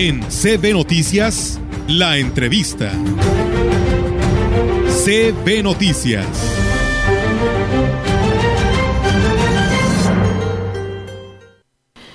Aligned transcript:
En 0.00 0.20
CB 0.20 0.74
Noticias, 0.74 1.58
la 1.88 2.18
entrevista. 2.18 2.92
CB 4.86 5.64
Noticias. 5.64 6.24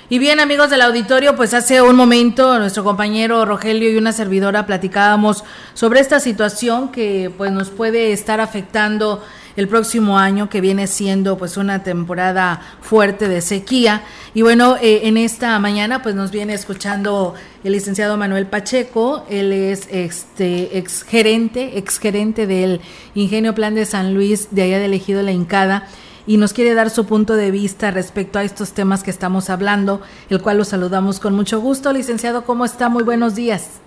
Y 0.08 0.18
bien, 0.18 0.40
amigos 0.40 0.70
del 0.70 0.80
auditorio, 0.80 1.36
pues 1.36 1.52
hace 1.52 1.82
un 1.82 1.94
momento 1.94 2.58
nuestro 2.58 2.84
compañero 2.84 3.44
Rogelio 3.44 3.90
y 3.90 3.98
una 3.98 4.14
servidora 4.14 4.64
platicábamos 4.64 5.44
sobre 5.74 6.00
esta 6.00 6.20
situación 6.20 6.90
que 6.90 7.30
pues 7.36 7.52
nos 7.52 7.68
puede 7.68 8.12
estar 8.12 8.40
afectando 8.40 9.22
el 9.56 9.68
próximo 9.68 10.18
año 10.18 10.48
que 10.48 10.60
viene 10.60 10.86
siendo 10.86 11.38
pues 11.38 11.56
una 11.56 11.82
temporada 11.82 12.60
fuerte 12.80 13.28
de 13.28 13.40
sequía 13.40 14.02
y 14.34 14.42
bueno 14.42 14.76
eh, 14.80 15.02
en 15.04 15.16
esta 15.16 15.58
mañana 15.58 16.02
pues 16.02 16.14
nos 16.14 16.30
viene 16.30 16.54
escuchando 16.54 17.34
el 17.62 17.72
licenciado 17.72 18.16
Manuel 18.16 18.46
Pacheco 18.46 19.24
él 19.30 19.52
es 19.52 19.88
este 19.90 20.78
ex 20.78 21.02
gerente 21.02 21.78
ex 21.78 21.98
gerente 21.98 22.46
del 22.46 22.80
Ingenio 23.14 23.54
Plan 23.54 23.74
de 23.74 23.86
San 23.86 24.14
Luis 24.14 24.48
de 24.54 24.62
allá 24.62 24.78
de 24.78 24.86
elegido 24.86 25.22
la 25.22 25.32
Incada 25.32 25.88
y 26.26 26.36
nos 26.38 26.52
quiere 26.52 26.74
dar 26.74 26.90
su 26.90 27.06
punto 27.06 27.36
de 27.36 27.50
vista 27.50 27.90
respecto 27.90 28.38
a 28.38 28.44
estos 28.44 28.72
temas 28.72 29.02
que 29.02 29.10
estamos 29.10 29.50
hablando, 29.50 30.00
el 30.30 30.40
cual 30.40 30.56
lo 30.56 30.64
saludamos 30.64 31.20
con 31.20 31.34
mucho 31.34 31.60
gusto. 31.60 31.92
Licenciado, 31.92 32.44
¿cómo 32.44 32.64
está? 32.64 32.88
Muy 32.88 33.02
buenos 33.02 33.34
días. 33.34 33.82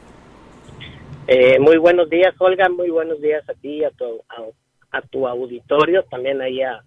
Eh, 1.27 1.59
muy 1.59 1.77
buenos 1.77 2.09
días, 2.09 2.35
Olga. 2.37 2.69
Muy 2.69 2.89
buenos 2.89 3.19
días 3.21 3.43
a 3.49 3.53
ti, 3.53 3.83
a 3.83 3.89
tu, 3.91 4.21
tu 5.11 5.27
auditorio, 5.27 6.03
también 6.03 6.41
ahí 6.41 6.61
a, 6.61 6.83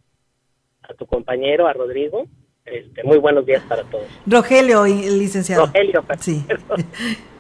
tu 0.99 1.07
compañero, 1.07 1.67
a 1.67 1.73
Rodrigo. 1.73 2.27
Este, 2.65 3.03
muy 3.05 3.19
buenos 3.19 3.47
días 3.47 3.63
para 3.69 3.85
todos. 3.85 4.07
Rogelio, 4.27 4.85
licenciado. 4.85 5.67
Rogelio, 5.67 6.05
sí. 6.19 6.45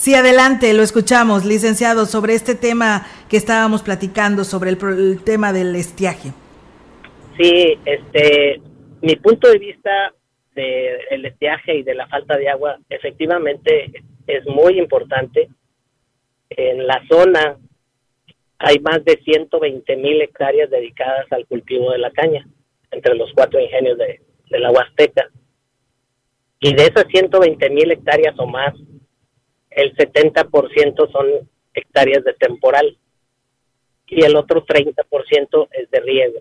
Sí, 0.00 0.14
adelante, 0.14 0.72
lo 0.72 0.82
escuchamos, 0.82 1.44
licenciado, 1.44 2.06
sobre 2.06 2.32
este 2.32 2.54
tema 2.54 3.06
que 3.28 3.36
estábamos 3.36 3.82
platicando, 3.82 4.44
sobre 4.44 4.70
el, 4.70 5.22
tema 5.22 5.52
del 5.52 5.76
estiaje. 5.76 6.32
Sí, 7.36 7.78
este, 7.84 8.62
mi 9.02 9.16
punto 9.16 9.50
de 9.50 9.58
vista 9.58 10.14
del 10.54 11.26
estiaje 11.26 11.76
y 11.76 11.82
de 11.82 11.94
la 11.94 12.06
falta 12.06 12.38
de 12.38 12.48
agua, 12.48 12.78
efectivamente 12.88 13.92
es 14.26 14.46
muy 14.46 14.78
importante. 14.78 15.50
En 16.48 16.86
la 16.86 17.02
zona 17.06 17.58
hay 18.62 18.78
más 18.80 19.02
de 19.06 19.18
120 19.24 19.96
mil 19.96 20.20
hectáreas 20.20 20.68
dedicadas 20.68 21.26
al 21.32 21.46
cultivo 21.46 21.92
de 21.92 21.98
la 21.98 22.10
caña, 22.10 22.46
entre 22.90 23.14
los 23.14 23.32
cuatro 23.32 23.58
ingenios 23.58 23.96
de, 23.96 24.20
de 24.50 24.58
la 24.58 24.70
Huasteca. 24.70 25.30
Y 26.60 26.74
de 26.74 26.82
esas 26.82 27.06
120 27.10 27.70
mil 27.70 27.90
hectáreas 27.90 28.34
o 28.38 28.46
más, 28.46 28.74
el 29.70 29.96
70% 29.96 31.10
son 31.10 31.48
hectáreas 31.72 32.22
de 32.22 32.34
temporal 32.34 32.98
y 34.06 34.24
el 34.24 34.36
otro 34.36 34.66
30% 34.66 35.68
es 35.70 35.90
de 35.90 36.00
riego. 36.00 36.40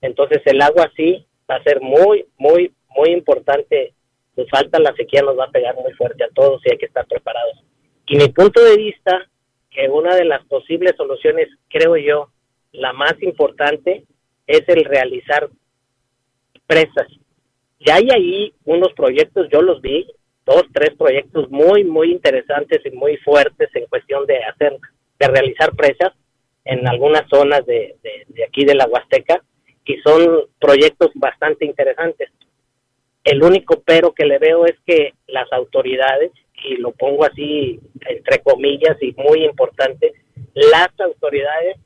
Entonces 0.00 0.42
el 0.46 0.60
agua 0.60 0.90
sí 0.96 1.24
va 1.48 1.56
a 1.56 1.62
ser 1.62 1.80
muy, 1.80 2.26
muy, 2.38 2.74
muy 2.96 3.10
importante. 3.10 3.94
Nos 4.34 4.48
falta 4.50 4.80
la 4.80 4.94
sequía, 4.96 5.22
nos 5.22 5.38
va 5.38 5.44
a 5.44 5.50
pegar 5.50 5.76
muy 5.76 5.92
fuerte 5.92 6.24
a 6.24 6.30
todos 6.34 6.60
y 6.64 6.72
hay 6.72 6.78
que 6.78 6.86
estar 6.86 7.06
preparados. 7.06 7.62
Y 8.08 8.16
mi 8.16 8.28
punto 8.30 8.64
de 8.64 8.76
vista, 8.76 9.30
que 9.76 9.90
una 9.90 10.16
de 10.16 10.24
las 10.24 10.42
posibles 10.46 10.94
soluciones, 10.96 11.48
creo 11.68 11.96
yo, 11.96 12.30
la 12.72 12.94
más 12.94 13.14
importante, 13.20 14.04
es 14.46 14.62
el 14.68 14.84
realizar 14.84 15.50
presas. 16.66 17.08
Ya 17.80 17.96
hay 17.96 18.08
ahí 18.10 18.54
unos 18.64 18.92
proyectos, 18.94 19.48
yo 19.52 19.60
los 19.60 19.82
vi, 19.82 20.06
dos, 20.46 20.64
tres 20.72 20.94
proyectos 20.96 21.50
muy, 21.50 21.84
muy 21.84 22.10
interesantes 22.10 22.80
y 22.86 22.90
muy 22.90 23.18
fuertes 23.18 23.68
en 23.74 23.86
cuestión 23.86 24.24
de 24.26 24.42
hacer, 24.44 24.78
de 25.18 25.28
realizar 25.28 25.74
presas 25.76 26.14
en 26.64 26.88
algunas 26.88 27.28
zonas 27.28 27.66
de, 27.66 27.96
de, 28.02 28.44
aquí 28.44 28.64
de 28.64 28.74
la 28.74 28.86
Huasteca 28.86 29.42
y 29.84 29.96
son 29.98 30.46
proyectos 30.58 31.10
bastante 31.14 31.66
interesantes. 31.66 32.30
El 33.24 33.42
único 33.42 33.82
pero 33.84 34.12
que 34.12 34.24
le 34.24 34.38
veo 34.38 34.64
es 34.64 34.76
que 34.86 35.12
las 35.26 35.52
autoridades, 35.52 36.32
y 36.64 36.76
lo 36.76 36.92
pongo 36.92 37.24
así 37.24 37.80
entre 38.08 38.40
comillas 38.40 38.96
y 39.00 39.12
muy 39.12 39.44
importante, 39.44 40.12
las 40.54 40.88
autoridades 41.00 41.76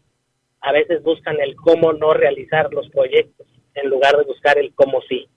a 0.60 0.72
veces 0.72 1.02
buscan 1.02 1.40
el 1.40 1.56
cómo 1.56 1.92
no 1.92 2.12
realizar 2.12 2.72
los 2.72 2.88
proyectos 2.90 3.46
en 3.74 3.88
lugar 3.88 4.16
de 4.16 4.24
buscar 4.24 4.58
el 4.58 4.72
cómo 4.74 5.00
sí. 5.08 5.28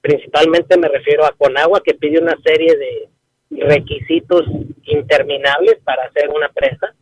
Principalmente 0.00 0.76
me 0.78 0.88
refiero 0.88 1.24
a 1.24 1.32
Conagua, 1.32 1.82
que 1.82 1.94
pide 1.94 2.20
una 2.20 2.36
serie 2.44 2.76
de 2.76 3.08
requisitos 3.50 4.44
interminables 4.82 5.78
para 5.84 6.04
hacer 6.04 6.28
una 6.30 6.48
presa. 6.48 6.94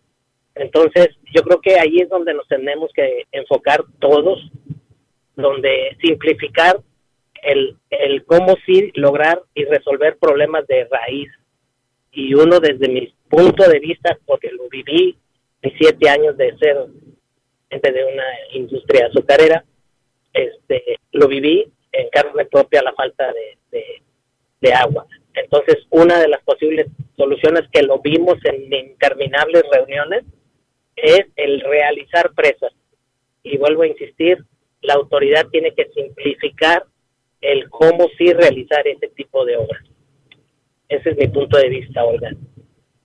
Entonces, 0.54 1.08
yo 1.34 1.42
creo 1.42 1.60
que 1.60 1.78
ahí 1.78 1.98
es 2.00 2.08
donde 2.08 2.34
nos 2.34 2.46
tenemos 2.46 2.90
que 2.94 3.26
enfocar 3.32 3.82
todos, 3.98 4.38
donde 5.34 5.96
simplificar 6.00 6.80
el, 7.42 7.76
el 7.90 8.24
cómo 8.24 8.56
sí 8.64 8.92
lograr 8.94 9.42
y 9.54 9.64
resolver 9.64 10.16
problemas 10.18 10.66
de 10.66 10.88
raíz. 10.90 11.28
Y 12.12 12.34
uno 12.34 12.60
desde 12.60 12.88
mi 12.88 13.12
punto 13.28 13.68
de 13.68 13.78
vista, 13.80 14.18
porque 14.26 14.50
lo 14.52 14.68
viví 14.68 15.16
en 15.62 15.72
siete 15.78 16.08
años 16.08 16.36
de 16.36 16.56
ser 16.58 16.76
gente 17.70 17.92
de 17.92 18.04
una 18.04 18.24
industria 18.52 19.06
azucarera, 19.06 19.64
este, 20.32 20.98
lo 21.12 21.28
viví 21.28 21.66
en 21.92 22.08
carne 22.10 22.44
propia 22.46 22.82
la 22.82 22.92
falta 22.92 23.32
de, 23.32 24.72
agua. 24.74 25.06
Entonces, 25.34 25.78
una 25.90 26.20
de 26.20 26.28
las 26.28 26.42
posibles 26.44 26.86
soluciones 27.16 27.62
que 27.72 27.82
lo 27.82 27.98
vimos 27.98 28.38
en 28.44 28.72
interminables 28.72 29.64
reuniones 29.70 30.24
es 30.94 31.26
el 31.36 31.60
realizar 31.60 32.32
presas. 32.32 32.72
Y 33.42 33.58
vuelvo 33.58 33.82
a 33.82 33.88
insistir, 33.88 34.38
la 34.82 34.94
autoridad 34.94 35.48
tiene 35.48 35.74
que 35.74 35.90
simplificar 35.94 36.84
el 37.42 37.68
cómo 37.68 38.08
sí 38.16 38.32
realizar 38.32 38.86
ese 38.86 39.08
tipo 39.08 39.44
de 39.44 39.56
obras. 39.56 39.82
Ese 40.88 41.10
es 41.10 41.16
mi 41.16 41.28
punto 41.28 41.58
de 41.58 41.68
vista, 41.68 42.04
Olga. 42.04 42.30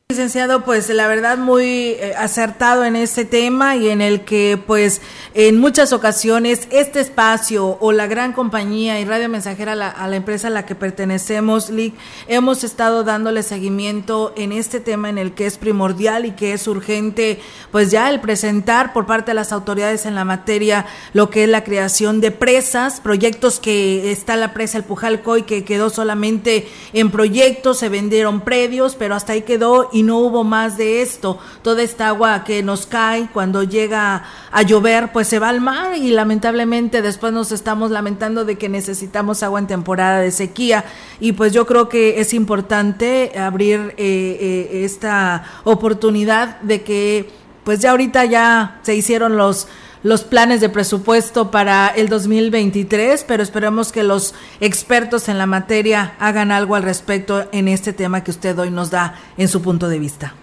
Licenciado, 0.10 0.64
pues 0.64 0.88
la 0.88 1.06
verdad 1.10 1.38
muy 1.38 1.66
eh, 1.66 2.14
acertado 2.18 2.86
en 2.86 2.96
este 2.96 3.26
tema 3.26 3.76
y 3.76 3.90
en 3.90 4.00
el 4.00 4.22
que 4.22 4.58
pues 4.66 5.02
en 5.34 5.60
muchas 5.60 5.92
ocasiones 5.92 6.66
este 6.72 7.02
espacio 7.02 7.78
o 7.82 7.92
la 7.92 8.08
gran 8.08 8.32
compañía 8.32 9.02
y 9.02 9.04
radio 9.04 9.28
mensajera 9.28 9.74
a 9.74 10.08
la, 10.08 10.16
empresa 10.16 10.48
a 10.48 10.50
la 10.50 10.66
que 10.66 10.76
pertenecemos, 10.76 11.70
LIC, 11.70 11.94
hemos 12.30 12.64
estado 12.64 13.04
dándole 13.04 13.44
seguimiento 13.44 14.32
en 14.38 14.54
este 14.54 14.80
tema 14.80 15.10
en 15.10 15.18
el 15.18 15.34
que 15.34 15.46
es 15.46 15.58
primordial 15.58 16.26
y 16.26 16.32
que 16.32 16.54
es 16.54 16.70
urgente 16.70 17.42
pues 17.74 17.92
ya 17.92 18.10
el 18.10 18.22
presentar 18.22 18.94
por 18.94 19.08
parte 19.08 19.32
de 19.32 19.36
las 19.36 19.52
autoridades 19.52 20.06
en 20.06 20.16
la 20.16 20.24
materia 20.24 20.86
lo 21.12 21.30
que 21.30 21.44
es 21.44 21.50
la 21.50 21.66
creación 21.66 22.22
de 22.22 22.32
presas, 22.32 23.02
proyectos 23.02 23.60
que 23.60 24.10
está 24.10 24.38
la 24.38 24.54
presa 24.54 24.78
El 24.78 24.86
Pujalco 24.86 25.36
y 25.36 25.44
que 25.44 25.66
quedó 25.66 25.90
solamente 25.90 26.66
en 26.94 27.12
proyectos, 27.12 27.80
se 27.80 27.90
vendieron 27.90 28.40
predios, 28.40 28.96
pero 28.96 29.14
hasta 29.14 29.34
ahí 29.34 29.42
quedó 29.42 29.90
y 29.98 30.04
no 30.04 30.20
hubo 30.20 30.44
más 30.44 30.78
de 30.78 31.02
esto. 31.02 31.40
Toda 31.64 31.82
esta 31.82 32.10
agua 32.10 32.44
que 32.44 32.62
nos 32.62 32.86
cae 32.86 33.30
cuando 33.34 33.64
llega 33.64 34.26
a 34.52 34.62
llover, 34.62 35.12
pues 35.12 35.28
se 35.28 35.40
va 35.40 35.50
al 35.50 35.60
mar 35.60 35.98
y 35.98 36.12
lamentablemente 36.12 37.02
después 37.02 37.34
nos 37.34 37.52
estamos 37.52 37.90
lamentando 37.90 38.46
de 38.46 38.60
que 38.60 38.70
necesitamos 38.70 39.42
agua 39.42 39.60
en 39.60 39.66
temporada 39.66 40.20
de 40.20 40.30
sequía. 40.30 40.86
Y 41.20 41.32
pues 41.32 41.52
yo 41.52 41.66
creo 41.66 41.90
que 41.90 42.22
es 42.22 42.36
importante 42.36 43.32
abrir 43.40 43.96
eh, 43.98 44.38
eh, 44.40 44.86
esta 44.86 45.46
oportunidad 45.64 46.62
de 46.62 46.84
que 46.84 47.32
pues 47.64 47.80
ya 47.80 47.90
ahorita 47.90 48.24
ya 48.26 48.80
se 48.84 48.96
hicieron 48.96 49.36
los 49.36 49.68
los 50.04 50.24
planes 50.24 50.62
de 50.62 50.70
presupuesto 50.70 51.52
para 51.52 51.90
el 51.90 52.10
2023, 52.10 53.26
pero 53.28 53.44
esperamos 53.44 53.92
que 53.92 54.04
los 54.04 54.34
expertos 54.62 55.30
en 55.30 55.38
la 55.38 55.46
materia 55.46 56.16
hagan 56.20 56.52
algo 56.52 56.76
al 56.76 56.84
respecto 56.84 57.48
en 57.52 57.68
este 57.68 57.94
tema 57.94 58.24
que 58.24 58.32
usted 58.32 58.58
hoy 58.58 58.70
nos 58.70 58.92
da 58.92 59.16
en 59.38 59.48
su 59.48 59.62
punto 59.62 59.90
de 59.90 60.00
vista. 60.00 60.36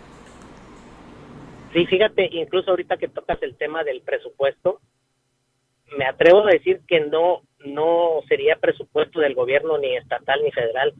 Sí, 1.73 1.87
fíjate, 1.87 2.28
incluso 2.32 2.70
ahorita 2.70 2.96
que 2.96 3.08
tocas 3.08 3.43
el 3.43 3.56
tema 3.56 3.82
del 3.82 4.00
presupuesto, 4.02 4.81
me 5.99 6.06
atrevo 6.06 6.46
a 6.46 6.50
decir 6.50 6.81
que 6.87 7.00
no 7.00 7.43
no 7.64 8.20
sería 8.28 8.56
presupuesto 8.56 9.20
del 9.20 9.34
gobierno 9.34 9.78
ni 9.78 9.96
estatal 9.96 10.43
ni 10.43 10.52
federal. 10.52 10.93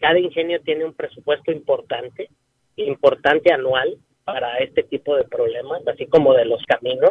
Cada 0.00 0.18
ingenio 0.18 0.60
tiene 0.62 0.84
un 0.84 0.94
presupuesto 0.94 1.52
importante, 1.52 2.30
importante 2.76 3.52
anual 3.52 3.98
para 4.24 4.58
este 4.58 4.82
tipo 4.82 5.14
de 5.14 5.24
problemas, 5.24 5.86
así 5.86 6.06
como 6.06 6.34
de 6.34 6.46
los 6.46 6.62
caminos 6.64 7.10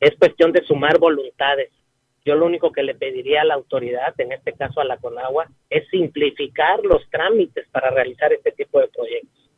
es 0.00 0.16
cuestión 0.16 0.52
de 0.52 0.64
sumar 0.64 0.98
voluntades. 0.98 1.70
Yo 2.24 2.34
lo 2.34 2.46
único 2.46 2.72
que 2.72 2.82
le 2.82 2.94
pediría 2.94 3.42
a 3.42 3.44
la 3.44 3.54
autoridad, 3.54 4.14
en 4.18 4.32
este 4.32 4.52
caso 4.52 4.80
a 4.80 4.84
la 4.84 4.98
Conagua, 4.98 5.48
es 5.68 5.88
simplificar 5.88 6.80
los 6.84 7.08
trámites 7.10 7.68
para 7.70 7.90
realizar 7.90 8.32
este 8.32 8.52
tipo 8.52 8.80
de 8.80 8.88
proyectos, 8.88 9.50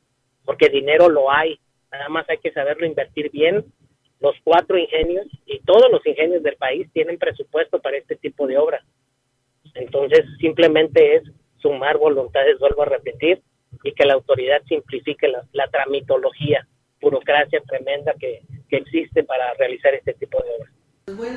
porque 0.44 0.68
dinero 0.68 1.08
lo 1.08 1.30
hay, 1.30 1.58
nada 1.90 2.08
más 2.08 2.28
hay 2.28 2.38
que 2.38 2.52
saberlo 2.52 2.86
invertir 2.86 3.30
bien. 3.30 3.64
Los 4.20 4.36
cuatro 4.44 4.78
ingenios 4.78 5.26
y 5.46 5.58
todos 5.60 5.90
los 5.90 6.04
ingenios 6.06 6.42
del 6.42 6.56
país 6.56 6.88
tienen 6.92 7.18
presupuesto 7.18 7.80
para 7.80 7.96
este 7.96 8.16
tipo 8.16 8.46
de 8.46 8.56
obras. 8.56 8.84
Entonces, 9.74 10.24
simplemente 10.38 11.16
es 11.16 11.22
sumar 11.58 11.98
voluntades, 11.98 12.58
vuelvo 12.58 12.82
a 12.82 12.86
repetir, 12.86 13.42
y 13.82 13.92
que 13.92 14.04
la 14.04 14.14
autoridad 14.14 14.62
simplifique 14.68 15.28
la, 15.28 15.68
tramitología, 15.68 16.66
burocracia 17.00 17.60
tremenda 17.66 18.14
que, 18.18 18.42
que 18.72 18.78
existe 18.78 19.22
para 19.22 19.52
realizar 19.58 19.92
este 19.94 20.14
tipo 20.14 20.42
de 20.42 20.48
obras. 20.58 20.72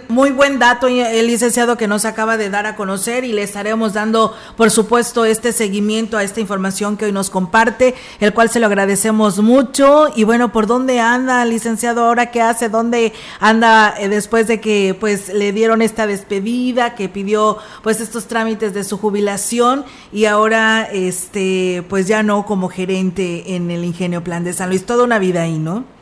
Muy 0.10 0.30
buen 0.30 0.60
dato, 0.60 0.88
el 0.88 1.28
licenciado, 1.28 1.76
que 1.76 1.88
nos 1.88 2.06
acaba 2.06 2.38
de 2.38 2.52
dar 2.52 2.68
a 2.68 2.76
conocer 2.76 3.26
y 3.26 3.34
le 3.34 3.42
estaremos 3.42 3.94
dando, 3.94 4.34
por 4.56 4.70
supuesto, 4.70 5.26
este 5.26 5.52
seguimiento 5.52 6.18
a 6.18 6.24
esta 6.24 6.40
información 6.40 6.96
que 6.96 7.06
hoy 7.06 7.12
nos 7.12 7.32
comparte, 7.32 7.96
el 8.20 8.32
cual 8.32 8.50
se 8.50 8.60
lo 8.60 8.68
agradecemos 8.68 9.40
mucho. 9.40 10.14
Y 10.16 10.24
bueno, 10.24 10.54
¿por 10.54 10.68
dónde 10.68 11.00
anda, 11.00 11.44
licenciado? 11.46 12.06
¿Ahora 12.06 12.30
qué 12.32 12.42
hace? 12.42 12.70
¿Dónde 12.70 13.12
anda 13.40 13.96
eh, 14.00 14.08
después 14.08 14.48
de 14.48 14.62
que 14.62 14.96
pues 14.98 15.34
le 15.34 15.52
dieron 15.52 15.82
esta 15.82 16.06
despedida, 16.08 16.94
que 16.94 17.10
pidió 17.10 17.58
pues 17.82 18.00
estos 18.00 18.28
trámites 18.28 18.74
de 18.74 18.84
su 18.84 18.98
jubilación 19.00 19.84
y 20.14 20.26
ahora 20.26 20.84
este 20.84 21.84
pues 21.90 22.08
ya 22.08 22.22
no 22.22 22.46
como 22.46 22.70
gerente 22.70 23.56
en 23.56 23.72
el 23.72 23.84
Ingenio 23.84 24.24
Plan 24.24 24.44
de 24.44 24.54
San 24.54 24.70
Luis? 24.70 24.86
Toda 24.86 25.04
una 25.04 25.18
vida 25.18 25.42
ahí, 25.42 25.58
¿no? 25.58 25.94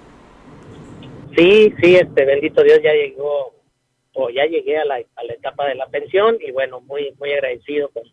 Sí, 1.35 1.73
sí, 1.81 1.95
este 1.95 2.25
bendito 2.25 2.63
Dios 2.63 2.79
ya 2.83 2.93
llegó 2.93 3.55
o 4.13 4.29
ya 4.29 4.45
llegué 4.45 4.77
a 4.77 4.85
la, 4.85 5.01
a 5.15 5.23
la 5.23 5.33
etapa 5.33 5.67
de 5.67 5.75
la 5.75 5.87
pensión 5.87 6.37
y 6.39 6.51
bueno, 6.51 6.81
muy 6.81 7.13
muy 7.19 7.33
agradecido 7.33 7.89
con, 7.89 8.03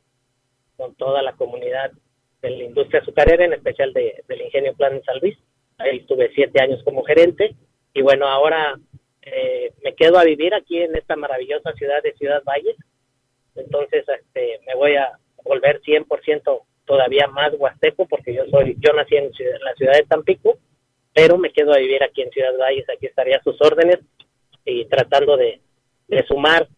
con 0.77 0.95
toda 0.95 1.23
la 1.23 1.35
comunidad 1.35 1.93
de 2.41 2.51
la 2.51 2.65
industria 2.65 3.01
azucarera, 3.01 3.45
en 3.45 3.53
especial 3.53 3.93
de, 3.93 4.25
del 4.27 4.41
Ingenio 4.41 4.75
Plan 4.75 4.95
de 4.95 5.03
San 5.03 5.19
Luis. 5.21 5.37
Ahí 5.77 5.99
estuve 5.99 6.31
siete 6.35 6.63
años 6.63 6.83
como 6.85 7.03
gerente 7.05 7.55
y 7.93 8.01
bueno, 8.01 8.27
ahora 8.27 8.79
eh, 9.23 9.73
me 9.85 9.95
quedo 9.95 10.19
a 10.19 10.25
vivir 10.25 10.55
aquí 10.55 10.79
en 10.79 10.97
esta 10.97 11.17
maravillosa 11.17 11.73
ciudad 11.75 12.03
de 12.03 12.15
Ciudad 12.15 12.43
Valles. 12.45 12.77
Entonces, 13.55 14.05
este, 14.09 14.61
me 14.67 14.75
voy 14.75 14.97
a 14.97 15.11
volver 15.45 15.83
100% 15.83 16.63
todavía 16.87 17.27
más 17.27 17.53
huasteco 17.59 18.07
porque 18.09 18.35
yo 18.35 18.47
soy 18.47 18.77
yo 18.81 18.93
nací 18.95 19.17
en, 19.17 19.25
en 19.25 19.65
la 19.65 19.75
ciudad 19.75 19.95
de 19.95 20.05
Tampico 20.05 20.59
pero 21.15 21.39
me 21.39 21.53
quedo 21.53 21.73
a 21.73 21.79
vivir 21.79 22.03
aquí 22.03 22.23
en 22.23 22.31
Ciudad 22.31 22.57
Valles, 22.59 22.89
aquí 22.89 23.07
estaría 23.07 23.37
a 23.37 23.43
sus 23.43 23.61
órdenes 23.61 23.99
y 24.65 24.85
tratando 24.87 25.37
de, 25.37 25.61
sumar 26.29 26.69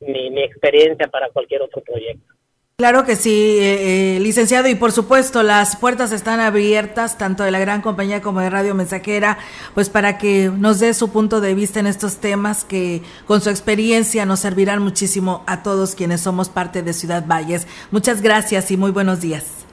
mi, 0.00 0.42
experiencia 0.42 1.08
para 1.08 1.28
cualquier 1.30 1.62
otro 1.62 1.82
proyecto. 1.82 2.34
Claro 2.76 3.04
que 3.04 3.14
sí, 3.14 3.58
eh, 3.60 4.16
eh, 4.16 4.20
licenciado, 4.20 4.66
y 4.66 4.74
por 4.74 4.90
supuesto 4.90 5.42
las 5.42 5.76
puertas 5.76 6.12
están 6.12 6.40
abiertas, 6.40 7.18
tanto 7.18 7.42
de 7.42 7.50
la 7.50 7.58
gran 7.58 7.82
compañía 7.82 8.22
como 8.22 8.40
de 8.40 8.48
Radio 8.48 8.74
Mensajera, 8.74 9.36
pues 9.74 9.90
para 9.90 10.16
que 10.16 10.48
nos 10.48 10.80
dé 10.80 10.94
su 10.94 11.12
punto 11.12 11.42
de 11.42 11.54
vista 11.54 11.78
en 11.80 11.86
estos 11.86 12.22
temas 12.22 12.64
que 12.64 13.02
con 13.26 13.42
su 13.42 13.50
experiencia 13.50 14.24
nos 14.24 14.40
servirán 14.40 14.80
muchísimo 14.82 15.44
a 15.46 15.62
todos 15.62 15.94
quienes 15.94 16.22
somos 16.22 16.48
parte 16.48 16.82
de 16.82 16.94
Ciudad 16.94 17.26
Valles. 17.26 17.66
Muchas 17.90 18.22
gracias 18.22 18.70
y 18.70 18.78
muy 18.78 18.92
buenos 18.92 19.20
días. 19.20 19.66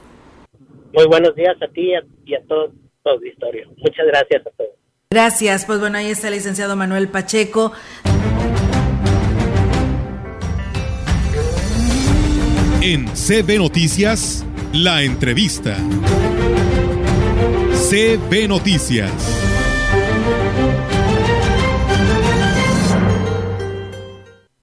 Muy 0.92 1.06
buenos 1.06 1.34
días 1.34 1.56
a 1.62 1.68
ti 1.68 1.92
y 2.26 2.34
a 2.34 2.42
todos 2.46 2.72
auditorio. 3.08 3.68
Muchas 3.76 4.06
gracias 4.06 4.46
a 4.46 4.50
todos. 4.50 4.70
Gracias. 5.10 5.64
Pues 5.64 5.80
bueno, 5.80 5.98
ahí 5.98 6.10
está 6.10 6.28
el 6.28 6.34
licenciado 6.34 6.76
Manuel 6.76 7.08
Pacheco. 7.08 7.72
En 12.80 13.06
CB 13.06 13.58
Noticias, 13.58 14.46
la 14.72 15.02
entrevista. 15.02 15.76
CB 17.90 18.48
Noticias. 18.48 19.47